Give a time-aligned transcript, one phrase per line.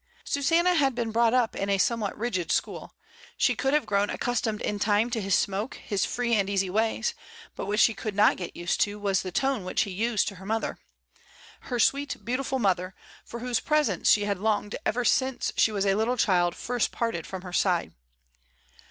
[0.25, 2.95] Susanna had been brought up in a somewhat rigid school.
[3.37, 7.13] She could have grown accustomed in time to his smoke, his free and easy ways;
[7.55, 10.35] but what she could not get used to was the tone which he used to
[10.37, 10.79] her mother,—
[11.69, 15.85] her sweet beautiful mother, for whose pre sence she had longed ever since she was
[15.85, 17.93] a little child first parted firom her side.